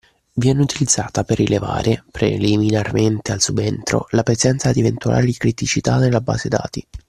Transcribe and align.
Viene 0.33 0.63
utilizzata 0.63 1.23
per 1.23 1.37
rilevare, 1.37 2.03
preliminarmente 2.09 3.31
al 3.33 3.39
subentro, 3.39 4.07
la 4.09 4.23
presenza 4.23 4.71
di 4.71 4.79
eventuali 4.79 5.31
criticità 5.37 5.99
nella 5.99 6.21
base 6.21 6.49
dati. 6.49 6.83